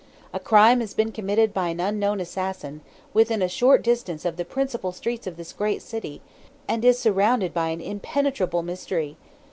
[0.33, 2.81] A crime has been committed by an unknown assassin,
[3.13, 6.23] within a short distance of the principal streets of this great city,
[6.67, 9.15] and is surrounded by an inpenetrable mystery.